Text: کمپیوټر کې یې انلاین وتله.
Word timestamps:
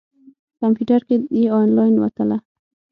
کمپیوټر 0.59 1.01
کې 1.07 1.15
یې 1.37 1.43
انلاین 1.59 1.95
وتله. 1.99 2.37